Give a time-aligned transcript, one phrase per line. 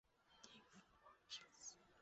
[0.41, 0.51] 丁
[0.81, 1.75] 福保之子。